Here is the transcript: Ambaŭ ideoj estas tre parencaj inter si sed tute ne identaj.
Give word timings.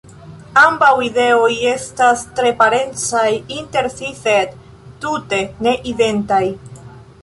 Ambaŭ 0.61 0.87
ideoj 1.07 1.51
estas 1.73 2.25
tre 2.41 2.55
parencaj 2.63 3.29
inter 3.61 3.93
si 3.99 4.13
sed 4.25 4.61
tute 5.05 5.47
ne 5.67 5.81
identaj. 5.97 6.47